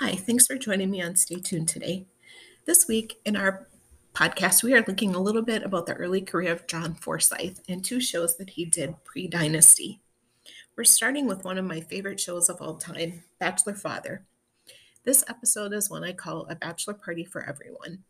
Hi, 0.00 0.14
thanks 0.14 0.46
for 0.46 0.54
joining 0.54 0.92
me 0.92 1.02
on 1.02 1.16
Stay 1.16 1.40
Tuned 1.40 1.66
today. 1.66 2.06
This 2.66 2.86
week 2.86 3.18
in 3.24 3.34
our 3.34 3.66
podcast, 4.14 4.62
we 4.62 4.72
are 4.72 4.84
looking 4.86 5.12
a 5.12 5.20
little 5.20 5.42
bit 5.42 5.64
about 5.64 5.86
the 5.86 5.94
early 5.94 6.20
career 6.20 6.52
of 6.52 6.68
John 6.68 6.94
Forsythe 6.94 7.58
and 7.68 7.84
two 7.84 8.00
shows 8.00 8.36
that 8.36 8.50
he 8.50 8.64
did 8.64 9.02
pre 9.02 9.26
Dynasty. 9.26 10.00
We're 10.76 10.84
starting 10.84 11.26
with 11.26 11.42
one 11.42 11.58
of 11.58 11.64
my 11.64 11.80
favorite 11.80 12.20
shows 12.20 12.48
of 12.48 12.62
all 12.62 12.76
time, 12.76 13.24
Bachelor 13.40 13.74
Father. 13.74 14.24
This 15.02 15.24
episode 15.26 15.72
is 15.72 15.90
one 15.90 16.04
I 16.04 16.12
call 16.12 16.46
a 16.46 16.54
bachelor 16.54 16.94
party 16.94 17.24
for 17.24 17.42
everyone. 17.42 18.04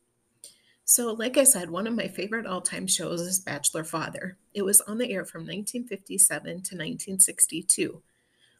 So, 0.84 1.14
like 1.14 1.38
I 1.38 1.44
said, 1.44 1.70
one 1.70 1.86
of 1.86 1.94
my 1.94 2.08
favorite 2.08 2.44
all 2.44 2.60
time 2.60 2.86
shows 2.86 3.22
is 3.22 3.40
Bachelor 3.40 3.84
Father. 3.84 4.36
It 4.52 4.60
was 4.60 4.82
on 4.82 4.98
the 4.98 5.10
air 5.10 5.24
from 5.24 5.46
1957 5.46 6.44
to 6.44 6.52
1962 6.52 8.02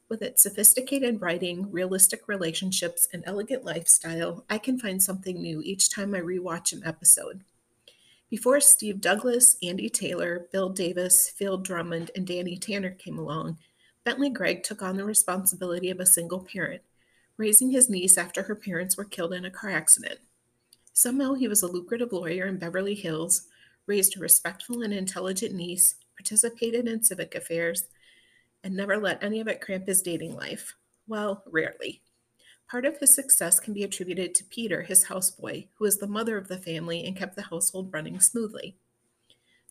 with 0.08 0.22
its 0.22 0.42
sophisticated 0.42 1.20
writing, 1.20 1.70
realistic 1.70 2.28
relationships, 2.28 3.08
and 3.12 3.22
elegant 3.26 3.64
lifestyle, 3.64 4.44
I 4.48 4.58
can 4.58 4.78
find 4.78 5.02
something 5.02 5.40
new 5.40 5.60
each 5.62 5.90
time 5.90 6.14
I 6.14 6.20
rewatch 6.20 6.72
an 6.72 6.82
episode. 6.84 7.42
Before 8.30 8.60
Steve 8.60 9.00
Douglas, 9.00 9.56
Andy 9.62 9.88
Taylor, 9.88 10.48
Bill 10.52 10.68
Davis, 10.68 11.30
Phil 11.30 11.58
Drummond, 11.58 12.10
and 12.14 12.26
Danny 12.26 12.56
Tanner 12.56 12.90
came 12.90 13.18
along, 13.18 13.58
Bentley 14.04 14.30
Gregg 14.30 14.62
took 14.62 14.82
on 14.82 14.96
the 14.96 15.04
responsibility 15.04 15.90
of 15.90 16.00
a 16.00 16.06
single 16.06 16.40
parent, 16.40 16.82
raising 17.36 17.70
his 17.70 17.88
niece 17.88 18.18
after 18.18 18.42
her 18.42 18.54
parents 18.54 18.96
were 18.96 19.04
killed 19.04 19.32
in 19.32 19.44
a 19.44 19.50
car 19.50 19.70
accident. 19.70 20.20
Somehow 20.92 21.34
he 21.34 21.48
was 21.48 21.62
a 21.62 21.68
lucrative 21.68 22.12
lawyer 22.12 22.46
in 22.46 22.58
Beverly 22.58 22.94
Hills, 22.94 23.46
raised 23.86 24.16
a 24.16 24.20
respectful 24.20 24.82
and 24.82 24.92
intelligent 24.92 25.54
niece, 25.54 25.94
participated 26.16 26.88
in 26.88 27.02
civic 27.02 27.34
affairs, 27.34 27.84
and 28.62 28.74
never 28.74 28.96
let 28.96 29.22
any 29.22 29.40
of 29.40 29.48
it 29.48 29.60
cramp 29.60 29.86
his 29.86 30.02
dating 30.02 30.34
life. 30.34 30.74
Well, 31.06 31.42
rarely. 31.46 32.02
Part 32.70 32.84
of 32.84 32.98
his 32.98 33.14
success 33.14 33.60
can 33.60 33.72
be 33.72 33.82
attributed 33.82 34.34
to 34.34 34.44
Peter, 34.44 34.82
his 34.82 35.06
houseboy, 35.06 35.68
who 35.74 35.84
was 35.84 35.98
the 35.98 36.06
mother 36.06 36.36
of 36.36 36.48
the 36.48 36.58
family 36.58 37.04
and 37.04 37.16
kept 37.16 37.34
the 37.34 37.42
household 37.42 37.90
running 37.92 38.20
smoothly. 38.20 38.76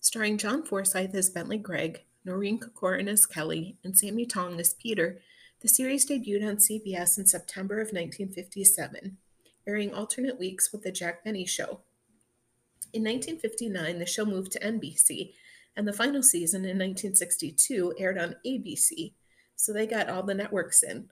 Starring 0.01 0.37
John 0.37 0.63
Forsythe 0.63 1.15
as 1.15 1.29
Bentley 1.29 1.57
Gregg, 1.57 2.01
Noreen 2.25 2.59
Corcoran 2.59 3.07
as 3.07 3.25
Kelly, 3.25 3.77
and 3.83 3.97
Sammy 3.97 4.25
Tong 4.25 4.59
as 4.59 4.73
Peter, 4.73 5.21
the 5.61 5.67
series 5.67 6.09
debuted 6.09 6.47
on 6.47 6.57
CBS 6.57 7.17
in 7.17 7.27
September 7.27 7.75
of 7.75 7.87
1957, 7.87 9.17
airing 9.67 9.93
alternate 9.93 10.39
weeks 10.39 10.71
with 10.71 10.83
The 10.83 10.91
Jack 10.91 11.23
Benny 11.23 11.45
Show. 11.45 11.81
In 12.93 13.03
1959, 13.03 13.99
the 13.99 14.05
show 14.05 14.25
moved 14.25 14.51
to 14.53 14.59
NBC 14.59 15.33
and 15.77 15.87
the 15.87 15.93
final 15.93 16.23
season 16.23 16.61
in 16.61 16.79
1962 16.79 17.93
aired 17.99 18.17
on 18.17 18.35
ABC, 18.45 19.13
so 19.55 19.71
they 19.71 19.85
got 19.85 20.09
all 20.09 20.23
the 20.23 20.33
networks 20.33 20.81
in. 20.81 21.07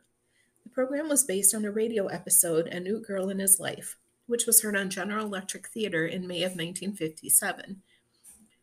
The 0.63 0.71
program 0.71 1.07
was 1.07 1.23
based 1.23 1.53
on 1.53 1.63
a 1.63 1.71
radio 1.71 2.07
episode, 2.07 2.65
A 2.67 2.79
New 2.79 2.99
Girl 2.99 3.29
in 3.29 3.37
His 3.37 3.59
Life, 3.59 3.97
which 4.25 4.47
was 4.47 4.63
heard 4.63 4.75
on 4.75 4.89
General 4.89 5.27
Electric 5.27 5.67
Theater 5.67 6.07
in 6.07 6.27
May 6.27 6.39
of 6.39 6.53
1957. 6.53 7.83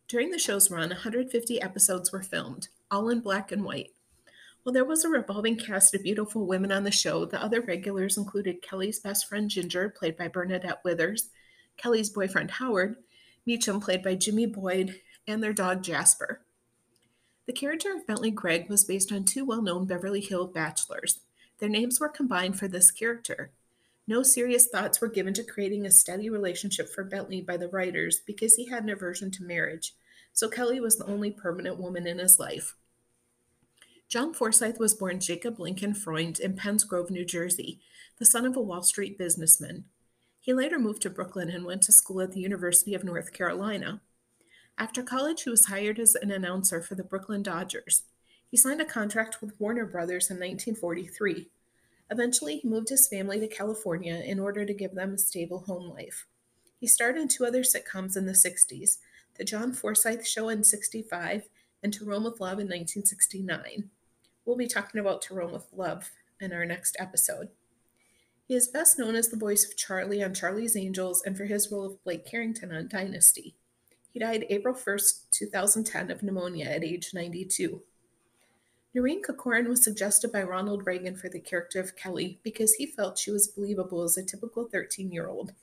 During 0.09 0.31
the 0.31 0.37
show's 0.37 0.69
run, 0.69 0.89
150 0.89 1.61
episodes 1.61 2.11
were 2.11 2.21
filmed, 2.21 2.67
all 2.91 3.07
in 3.07 3.21
black 3.21 3.53
and 3.53 3.63
white. 3.63 3.91
While 4.63 4.73
there 4.73 4.85
was 4.85 5.05
a 5.05 5.09
revolving 5.09 5.55
cast 5.55 5.95
of 5.95 6.03
beautiful 6.03 6.45
women 6.45 6.71
on 6.73 6.83
the 6.83 6.91
show, 6.91 7.23
the 7.23 7.41
other 7.41 7.61
regulars 7.61 8.17
included 8.17 8.61
Kelly's 8.61 8.99
best 8.99 9.27
friend 9.27 9.49
Ginger, 9.49 9.89
played 9.89 10.17
by 10.17 10.27
Bernadette 10.27 10.83
Withers, 10.83 11.29
Kelly's 11.77 12.09
boyfriend 12.09 12.51
Howard, 12.51 12.97
Meacham, 13.45 13.79
played 13.79 14.03
by 14.03 14.15
Jimmy 14.15 14.45
Boyd, 14.45 14.99
and 15.27 15.41
their 15.41 15.53
dog 15.53 15.83
Jasper. 15.83 16.41
The 17.45 17.53
character 17.53 17.93
of 17.93 18.07
Bentley 18.07 18.31
Gregg 18.31 18.69
was 18.69 18.85
based 18.85 19.11
on 19.11 19.25
two 19.25 19.45
well 19.45 19.61
known 19.61 19.85
Beverly 19.85 20.21
Hill 20.21 20.47
bachelors. 20.47 21.19
Their 21.59 21.69
names 21.69 21.99
were 21.99 22.09
combined 22.09 22.57
for 22.57 22.67
this 22.67 22.91
character. 22.91 23.51
No 24.05 24.21
serious 24.21 24.67
thoughts 24.67 24.99
were 24.99 25.07
given 25.07 25.33
to 25.35 25.43
creating 25.43 25.85
a 25.85 25.91
steady 25.91 26.29
relationship 26.29 26.89
for 26.89 27.03
Bentley 27.03 27.41
by 27.41 27.57
the 27.57 27.69
writers 27.69 28.19
because 28.25 28.55
he 28.55 28.65
had 28.65 28.83
an 28.83 28.89
aversion 28.89 29.31
to 29.31 29.43
marriage, 29.43 29.93
so 30.33 30.49
Kelly 30.49 30.79
was 30.79 30.97
the 30.97 31.05
only 31.05 31.31
permanent 31.31 31.79
woman 31.79 32.05
in 32.05 32.19
his 32.19 32.39
life. 32.39 32.75
John 34.09 34.33
Forsythe 34.33 34.77
was 34.77 34.93
born 34.93 35.19
Jacob 35.19 35.59
Lincoln 35.59 35.93
Freund 35.93 36.39
in 36.39 36.55
Penns 36.55 36.83
Grove, 36.83 37.09
New 37.09 37.25
Jersey, 37.25 37.79
the 38.19 38.25
son 38.25 38.45
of 38.45 38.55
a 38.55 38.61
Wall 38.61 38.83
Street 38.83 39.17
businessman. 39.17 39.85
He 40.39 40.53
later 40.53 40.77
moved 40.77 41.01
to 41.03 41.09
Brooklyn 41.09 41.49
and 41.49 41.65
went 41.65 41.81
to 41.83 41.93
school 41.93 42.21
at 42.21 42.33
the 42.33 42.41
University 42.41 42.93
of 42.93 43.03
North 43.03 43.31
Carolina. 43.31 44.01
After 44.77 45.03
college, 45.03 45.43
he 45.43 45.49
was 45.49 45.65
hired 45.65 45.99
as 45.99 46.15
an 46.15 46.31
announcer 46.31 46.81
for 46.81 46.95
the 46.95 47.03
Brooklyn 47.03 47.43
Dodgers. 47.43 48.03
He 48.49 48.57
signed 48.57 48.81
a 48.81 48.85
contract 48.85 49.41
with 49.41 49.59
Warner 49.59 49.85
Brothers 49.85 50.29
in 50.29 50.37
1943. 50.37 51.49
Eventually, 52.09 52.57
he 52.57 52.67
moved 52.67 52.89
his 52.89 53.07
family 53.07 53.39
to 53.39 53.47
California 53.47 54.15
in 54.15 54.39
order 54.39 54.65
to 54.65 54.73
give 54.73 54.95
them 54.95 55.13
a 55.13 55.17
stable 55.17 55.59
home 55.59 55.89
life. 55.89 56.27
He 56.79 56.87
starred 56.87 57.17
in 57.17 57.27
two 57.27 57.45
other 57.45 57.63
sitcoms 57.63 58.17
in 58.17 58.25
the 58.25 58.33
60s 58.33 58.97
The 59.37 59.43
John 59.43 59.73
Forsythe 59.73 60.25
Show 60.25 60.49
in 60.49 60.63
65 60.63 61.49
and 61.81 61.93
To 61.93 62.05
Rome 62.05 62.25
with 62.25 62.39
Love 62.39 62.59
in 62.59 62.67
1969. 62.67 63.89
We'll 64.45 64.57
be 64.57 64.67
talking 64.67 64.99
about 64.99 65.21
To 65.23 65.33
Rome 65.33 65.53
with 65.53 65.67
Love 65.71 66.11
in 66.41 66.51
our 66.51 66.65
next 66.65 66.97
episode. 66.99 67.49
He 68.47 68.55
is 68.55 68.67
best 68.67 68.99
known 68.99 69.15
as 69.15 69.29
the 69.29 69.37
voice 69.37 69.65
of 69.65 69.77
Charlie 69.77 70.23
on 70.23 70.33
Charlie's 70.33 70.75
Angels 70.75 71.23
and 71.25 71.37
for 71.37 71.45
his 71.45 71.71
role 71.71 71.85
of 71.85 72.03
Blake 72.03 72.25
Carrington 72.25 72.73
on 72.73 72.89
Dynasty. 72.89 73.55
He 74.13 74.19
died 74.19 74.45
April 74.49 74.75
1st, 74.75 75.31
2010, 75.31 76.11
of 76.11 76.21
pneumonia 76.21 76.65
at 76.65 76.83
age 76.83 77.15
92. 77.15 77.81
Noreen 78.93 79.23
Corcoran 79.23 79.67
was 79.67 79.83
suggested 79.83 80.31
by 80.31 80.43
Ronald 80.43 80.85
Reagan 80.85 81.15
for 81.15 81.29
the 81.29 81.39
character 81.39 81.79
of 81.79 81.95
Kelly 81.95 82.39
because 82.43 82.75
he 82.75 82.85
felt 82.85 83.17
she 83.17 83.31
was 83.31 83.47
believable 83.47 84.03
as 84.03 84.15
a 84.15 84.23
typical 84.23 84.65
13 84.65 85.11
year 85.11 85.27
old. 85.27 85.53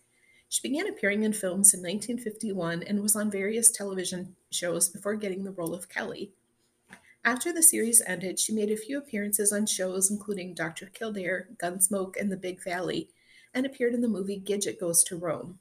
She 0.48 0.68
began 0.68 0.88
appearing 0.88 1.22
in 1.22 1.32
films 1.32 1.72
in 1.72 1.78
1951 1.78 2.82
and 2.82 3.00
was 3.00 3.14
on 3.14 3.30
various 3.30 3.70
television 3.70 4.34
shows 4.50 4.88
before 4.88 5.14
getting 5.14 5.44
the 5.44 5.52
role 5.52 5.72
of 5.72 5.88
Kelly. 5.88 6.32
After 7.24 7.52
the 7.52 7.62
series 7.62 8.02
ended, 8.04 8.40
she 8.40 8.52
made 8.52 8.72
a 8.72 8.76
few 8.76 8.98
appearances 8.98 9.52
on 9.52 9.66
shows 9.66 10.10
including 10.10 10.54
Dr. 10.54 10.86
Kildare, 10.86 11.50
Gunsmoke, 11.56 12.20
and 12.20 12.32
The 12.32 12.36
Big 12.36 12.64
Valley, 12.64 13.10
and 13.54 13.64
appeared 13.64 13.94
in 13.94 14.00
the 14.00 14.08
movie 14.08 14.42
Gidget 14.44 14.80
Goes 14.80 15.04
to 15.04 15.16
Rome. 15.16 15.60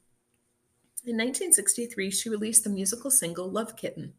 In 1.05 1.15
1963, 1.15 2.11
she 2.11 2.29
released 2.29 2.65
the 2.65 2.69
musical 2.69 3.09
single 3.09 3.49
Love 3.49 3.77
Kitten. 3.77 4.13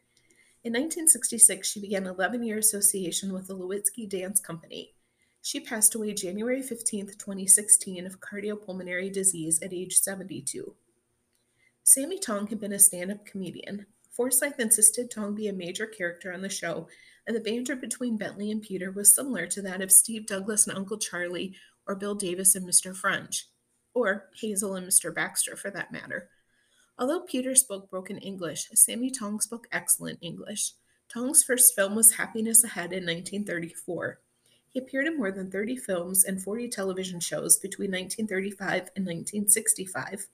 In 0.65 0.73
1966, 0.73 1.69
she 1.69 1.79
began 1.79 2.07
an 2.07 2.15
11 2.15 2.43
year 2.43 2.57
association 2.57 3.35
with 3.35 3.49
the 3.49 3.57
Lewitzky 3.57 4.09
Dance 4.09 4.41
Company. 4.41 4.95
She 5.43 5.61
passed 5.61 5.95
away 5.95 6.15
January 6.15 6.63
15, 6.63 7.09
2016, 7.19 8.07
of 8.07 8.21
cardiopulmonary 8.21 9.13
disease 9.13 9.61
at 9.61 9.75
age 9.75 9.99
72. 9.99 10.75
Sammy 11.83 12.19
Tong 12.19 12.47
had 12.47 12.61
been 12.61 12.73
a 12.73 12.79
stand 12.79 13.11
up 13.11 13.27
comedian. 13.27 13.85
Forsythe 14.11 14.59
insisted 14.59 15.11
Tong 15.11 15.35
be 15.35 15.49
a 15.49 15.53
major 15.53 15.87
character 15.87 16.33
on 16.33 16.41
the 16.41 16.49
show, 16.49 16.89
and 17.27 17.37
the 17.37 17.41
banter 17.41 17.77
between 17.77 18.17
Bentley 18.17 18.51
and 18.51 18.63
Peter 18.63 18.91
was 18.91 19.15
similar 19.15 19.47
to 19.49 19.61
that 19.63 19.83
of 19.83 19.93
Steve 19.93 20.27
Douglas 20.27 20.67
and 20.67 20.77
Uncle 20.77 20.99
Charlie, 20.99 21.55
or 21.87 21.95
Bill 21.95 22.15
Davis 22.15 22.55
and 22.55 22.67
Mr. 22.67 22.97
French, 22.97 23.49
or 23.93 24.31
Hazel 24.41 24.77
and 24.77 24.87
Mr. 24.87 25.15
Baxter 25.15 25.57
for 25.57 25.71
that 25.71 25.93
matter. 25.93 26.31
Although 27.01 27.21
Peter 27.21 27.55
spoke 27.55 27.89
broken 27.89 28.19
English, 28.19 28.69
Sammy 28.75 29.11
Tong 29.11 29.41
spoke 29.41 29.67
excellent 29.73 30.19
English. 30.21 30.75
Tong's 31.09 31.43
first 31.43 31.75
film 31.75 31.95
was 31.95 32.13
Happiness 32.13 32.63
Ahead 32.63 32.93
in 32.93 33.07
1934. 33.07 34.21
He 34.69 34.79
appeared 34.79 35.07
in 35.07 35.17
more 35.17 35.33
than 35.33 35.51
30 35.51 35.77
films 35.77 36.25
and 36.25 36.43
40 36.43 36.69
television 36.69 37.19
shows 37.19 37.57
between 37.57 37.91
1935 37.91 38.91
and 38.95 39.07
1965. 39.07 40.29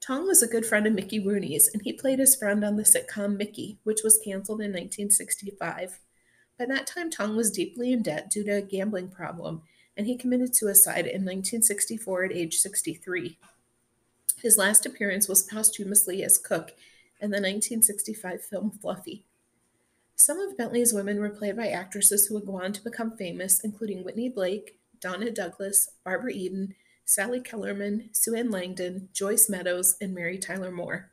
Tong 0.00 0.28
was 0.28 0.40
a 0.40 0.46
good 0.46 0.64
friend 0.64 0.86
of 0.86 0.92
Mickey 0.92 1.18
Rooney's, 1.18 1.68
and 1.72 1.82
he 1.82 1.92
played 1.92 2.20
his 2.20 2.36
friend 2.36 2.64
on 2.64 2.76
the 2.76 2.84
sitcom 2.84 3.36
Mickey, 3.36 3.80
which 3.82 4.02
was 4.04 4.20
canceled 4.24 4.60
in 4.60 4.70
1965. 4.70 5.98
By 6.56 6.66
that 6.66 6.86
time, 6.86 7.10
Tong 7.10 7.34
was 7.34 7.50
deeply 7.50 7.92
in 7.92 8.02
debt 8.02 8.30
due 8.30 8.44
to 8.44 8.52
a 8.52 8.62
gambling 8.62 9.08
problem, 9.08 9.62
and 9.96 10.06
he 10.06 10.16
committed 10.16 10.54
suicide 10.54 11.06
in 11.06 11.24
1964 11.24 12.24
at 12.24 12.32
age 12.32 12.54
63. 12.54 13.36
His 14.46 14.56
last 14.56 14.86
appearance 14.86 15.26
was 15.26 15.42
posthumously 15.42 16.22
as 16.22 16.38
Cook 16.38 16.70
in 17.20 17.30
the 17.32 17.38
1965 17.38 18.44
film 18.44 18.70
Fluffy. 18.80 19.26
Some 20.14 20.38
of 20.38 20.56
Bentley's 20.56 20.92
women 20.92 21.18
were 21.18 21.30
played 21.30 21.56
by 21.56 21.66
actresses 21.66 22.26
who 22.26 22.36
would 22.36 22.46
go 22.46 22.62
on 22.62 22.72
to 22.74 22.84
become 22.84 23.16
famous, 23.16 23.64
including 23.64 24.04
Whitney 24.04 24.28
Blake, 24.28 24.78
Donna 25.00 25.32
Douglas, 25.32 25.88
Barbara 26.04 26.30
Eden, 26.30 26.76
Sally 27.04 27.40
Kellerman, 27.40 28.10
Sue 28.12 28.36
Ann 28.36 28.52
Langdon, 28.52 29.08
Joyce 29.12 29.50
Meadows, 29.50 29.96
and 30.00 30.14
Mary 30.14 30.38
Tyler 30.38 30.70
Moore. 30.70 31.10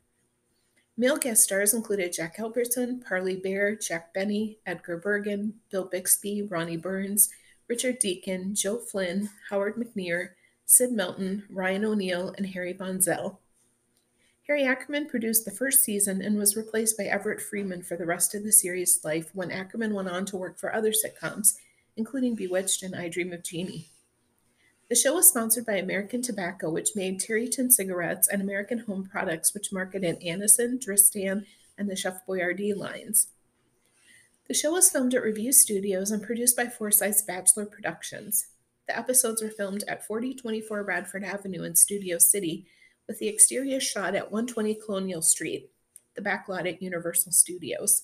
Male 0.95 1.17
guest 1.17 1.43
stars 1.43 1.73
included 1.73 2.13
Jack 2.13 2.35
Albertson, 2.37 2.99
Parley 2.99 3.37
Baer, 3.37 3.75
Jack 3.75 4.13
Benny, 4.13 4.59
Edgar 4.67 4.97
Bergen, 4.97 5.55
Bill 5.71 5.85
Bixby, 5.85 6.43
Ronnie 6.43 6.77
Burns, 6.77 7.29
Richard 7.67 7.97
Deacon, 7.97 8.53
Joe 8.53 8.77
Flynn, 8.77 9.31
Howard 9.49 9.77
McNear, 9.77 10.33
Sid 10.65 10.91
Melton, 10.91 11.43
Ryan 11.49 11.85
O'Neal, 11.85 12.33
and 12.37 12.47
Harry 12.47 12.73
Von 12.73 13.01
Zell. 13.01 13.39
Harry 14.47 14.63
Ackerman 14.63 15.07
produced 15.07 15.45
the 15.45 15.51
first 15.51 15.83
season 15.83 16.21
and 16.21 16.37
was 16.37 16.57
replaced 16.57 16.97
by 16.97 17.05
Everett 17.05 17.41
Freeman 17.41 17.81
for 17.81 17.95
the 17.95 18.05
rest 18.05 18.35
of 18.35 18.43
the 18.43 18.51
series' 18.51 18.99
life 19.03 19.29
when 19.33 19.51
Ackerman 19.51 19.93
went 19.93 20.09
on 20.09 20.25
to 20.25 20.37
work 20.37 20.59
for 20.59 20.73
other 20.73 20.91
sitcoms, 20.91 21.55
including 21.95 22.35
Bewitched 22.35 22.83
and 22.83 22.95
I 22.95 23.07
Dream 23.07 23.31
of 23.31 23.43
Jeannie. 23.43 23.89
The 24.89 24.95
show 24.95 25.15
was 25.15 25.29
sponsored 25.29 25.65
by 25.65 25.77
American 25.77 26.21
Tobacco, 26.21 26.69
which 26.69 26.95
made 26.95 27.19
Tareyton 27.19 27.71
cigarettes, 27.71 28.27
and 28.27 28.41
American 28.41 28.79
Home 28.79 29.05
Products, 29.05 29.53
which 29.53 29.71
marketed 29.71 30.19
Anacin, 30.21 30.79
Dristan, 30.79 31.45
and 31.77 31.89
the 31.89 31.95
Chef 31.95 32.25
Boyardee 32.27 32.75
lines. 32.75 33.27
The 34.47 34.53
show 34.53 34.73
was 34.73 34.89
filmed 34.89 35.13
at 35.13 35.23
Revue 35.23 35.53
Studios 35.53 36.11
and 36.11 36.21
produced 36.21 36.57
by 36.57 36.67
Forsythe's 36.67 37.21
Bachelor 37.21 37.65
Productions. 37.65 38.47
The 38.87 38.97
episodes 38.97 39.41
were 39.41 39.49
filmed 39.49 39.83
at 39.87 40.05
4024 40.05 40.83
Radford 40.83 41.23
Avenue 41.23 41.63
in 41.63 41.75
Studio 41.75 42.17
City, 42.17 42.67
with 43.07 43.19
the 43.19 43.27
exterior 43.27 43.79
shot 43.79 44.15
at 44.15 44.31
120 44.31 44.75
Colonial 44.75 45.21
Street, 45.21 45.71
the 46.15 46.21
backlot 46.21 46.67
at 46.67 46.81
Universal 46.81 47.31
Studios. 47.31 48.03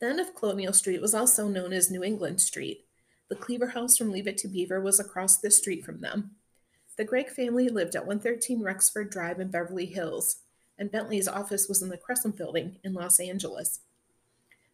The 0.00 0.06
end 0.08 0.20
of 0.20 0.34
Colonial 0.34 0.72
Street 0.72 1.00
was 1.00 1.14
also 1.14 1.48
known 1.48 1.72
as 1.72 1.90
New 1.90 2.02
England 2.02 2.40
Street. 2.40 2.86
The 3.28 3.36
Cleaver 3.36 3.68
House 3.68 3.96
from 3.96 4.10
Leave 4.10 4.26
It 4.26 4.36
to 4.38 4.48
Beaver 4.48 4.80
was 4.80 5.00
across 5.00 5.36
the 5.36 5.50
street 5.50 5.84
from 5.84 6.00
them. 6.00 6.32
The 6.96 7.04
Gregg 7.04 7.30
family 7.30 7.68
lived 7.68 7.96
at 7.96 8.06
113 8.06 8.62
Rexford 8.62 9.10
Drive 9.10 9.40
in 9.40 9.50
Beverly 9.50 9.86
Hills, 9.86 10.42
and 10.78 10.90
Bentley's 10.90 11.28
office 11.28 11.68
was 11.68 11.82
in 11.82 11.88
the 11.88 11.96
Crescent 11.96 12.36
Building 12.36 12.78
in 12.84 12.94
Los 12.94 13.18
Angeles. 13.20 13.80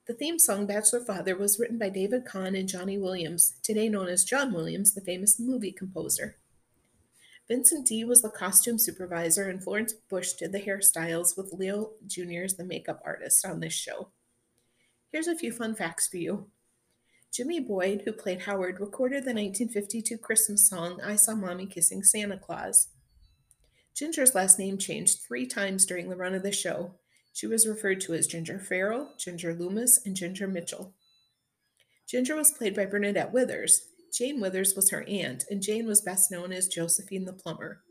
The 0.09 0.15
theme 0.15 0.39
song 0.39 0.65
Bachelor 0.65 1.05
Father 1.05 1.37
was 1.37 1.59
written 1.59 1.77
by 1.77 1.91
David 1.91 2.25
Kahn 2.25 2.55
and 2.57 2.67
Johnny 2.67 2.97
Williams, 2.97 3.57
today 3.63 3.91
known 3.91 4.09
as 4.09 4.25
John 4.25 4.55
Williams, 4.55 4.95
the 4.95 5.03
famous 5.03 5.39
movie 5.39 5.71
composer. 5.71 6.39
Vincent 7.47 7.87
D 7.87 8.05
was 8.05 8.23
the 8.23 8.31
costume 8.31 8.79
supervisor, 8.79 9.51
and 9.51 9.63
Florence 9.63 9.93
Bush 9.93 10.33
did 10.33 10.53
the 10.53 10.63
hairstyles, 10.63 11.37
with 11.37 11.53
Leo 11.53 11.91
Jr. 12.07 12.45
as 12.45 12.57
the 12.57 12.65
makeup 12.65 13.03
artist 13.05 13.45
on 13.45 13.61
this 13.61 13.75
show. 13.75 14.09
Here's 15.13 15.29
a 15.29 15.37
few 15.37 15.53
fun 15.53 15.75
facts 15.75 16.09
for 16.09 16.17
you. 16.17 16.47
Jimmy 17.31 17.61
Boyd, 17.61 18.05
who 18.07 18.13
played 18.13 18.41
Howard, 18.43 18.81
recorded 18.81 19.25
the 19.25 19.35
1952 19.35 20.17
Christmas 20.17 20.67
song 20.67 21.03
I 21.05 21.17
Saw 21.17 21.35
Mommy 21.35 21.67
Kissing 21.67 22.03
Santa 22.03 22.39
Claus. 22.39 22.89
Ginger's 23.95 24.35
last 24.35 24.59
name 24.59 24.79
changed 24.79 25.19
three 25.21 25.47
times 25.47 25.85
during 25.85 26.09
the 26.09 26.17
run 26.17 26.35
of 26.35 26.43
the 26.43 26.51
show. 26.51 26.95
She 27.33 27.47
was 27.47 27.67
referred 27.67 28.01
to 28.03 28.15
as 28.15 28.27
Ginger 28.27 28.59
Farrell, 28.59 29.15
Ginger 29.19 29.55
Loomis, 29.55 30.01
and 30.05 30.17
Ginger 30.17 30.49
Mitchell. 30.49 30.95
Ginger 32.09 32.35
was 32.35 32.53
played 32.53 32.75
by 32.75 32.87
Bernadette 32.87 33.33
Withers. 33.33 33.83
Jane 34.13 34.41
Withers 34.41 34.75
was 34.75 34.91
her 34.91 35.05
aunt, 35.07 35.45
and 35.51 35.63
Jane 35.63 35.87
was 35.87 36.01
best 36.01 36.31
known 36.31 36.53
as 36.53 36.67
Josephine 36.67 37.27
the 37.27 37.33
Plumber. 37.33 37.83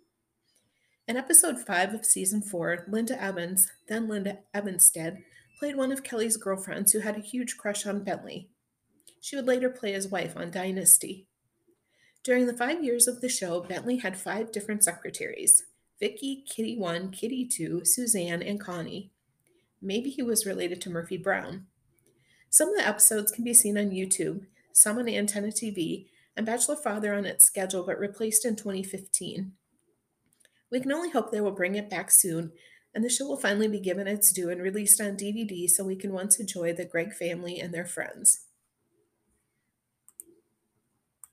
In 1.07 1.15
episode 1.15 1.59
5 1.59 1.93
of 1.93 2.05
season 2.05 2.41
4, 2.41 2.85
Linda 2.89 3.21
Evans, 3.21 3.71
then 3.87 4.09
Linda 4.09 4.39
Evenstad, 4.53 5.23
played 5.59 5.75
one 5.75 5.91
of 5.91 6.03
Kelly's 6.03 6.35
girlfriends 6.35 6.91
who 6.91 6.99
had 6.99 7.15
a 7.15 7.21
huge 7.21 7.57
crush 7.57 7.85
on 7.85 8.03
Bentley. 8.03 8.49
She 9.21 9.35
would 9.35 9.47
later 9.47 9.69
play 9.69 9.93
his 9.93 10.07
wife 10.07 10.35
on 10.35 10.51
Dynasty. 10.51 11.27
During 12.23 12.45
the 12.45 12.57
five 12.57 12.83
years 12.83 13.07
of 13.07 13.21
the 13.21 13.29
show, 13.29 13.61
Bentley 13.61 13.97
had 13.97 14.17
five 14.17 14.51
different 14.51 14.83
secretaries 14.83 15.63
Vicky, 15.99 16.43
Kitty 16.47 16.77
1, 16.77 17.11
Kitty 17.11 17.47
2, 17.47 17.85
Suzanne, 17.85 18.43
and 18.43 18.59
Connie. 18.59 19.11
Maybe 19.81 20.09
he 20.09 20.23
was 20.23 20.45
related 20.45 20.81
to 20.81 20.89
Murphy 20.89 21.17
Brown. 21.17 21.67
Some 22.49 22.69
of 22.69 22.77
the 22.77 22.87
episodes 22.87 23.31
can 23.31 23.43
be 23.43 23.53
seen 23.53 23.77
on 23.77 23.91
YouTube, 23.91 24.45
some 24.73 24.97
on 24.97 25.09
Antenna 25.09 25.47
TV, 25.47 26.07
and 26.35 26.45
Bachelor 26.45 26.75
Father 26.75 27.13
on 27.13 27.25
its 27.25 27.45
schedule 27.45 27.83
but 27.83 27.99
replaced 27.99 28.45
in 28.45 28.55
2015. 28.55 29.53
We 30.71 30.79
can 30.79 30.91
only 30.91 31.09
hope 31.09 31.31
they 31.31 31.41
will 31.41 31.51
bring 31.51 31.75
it 31.75 31.89
back 31.89 32.11
soon 32.11 32.51
and 32.97 33.03
the 33.03 33.09
show 33.09 33.27
will 33.27 33.37
finally 33.37 33.67
be 33.67 33.79
given 33.79 34.07
its 34.07 34.31
due 34.31 34.49
and 34.49 34.59
released 34.59 34.99
on 34.99 35.15
DVD 35.15 35.69
so 35.69 35.83
we 35.83 35.95
can 35.95 36.13
once 36.13 36.39
enjoy 36.39 36.73
the 36.73 36.83
Gregg 36.83 37.13
family 37.13 37.59
and 37.59 37.71
their 37.71 37.85
friends. 37.85 38.46